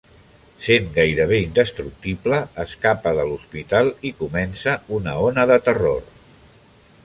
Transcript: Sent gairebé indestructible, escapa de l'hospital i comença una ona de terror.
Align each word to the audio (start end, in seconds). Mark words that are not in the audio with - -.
Sent 0.67 0.87
gairebé 0.95 1.37
indestructible, 1.47 2.39
escapa 2.65 3.13
de 3.19 3.27
l'hospital 3.29 3.93
i 4.11 4.15
comença 4.25 4.77
una 5.01 5.17
ona 5.31 5.49
de 5.53 5.63
terror. 5.69 6.05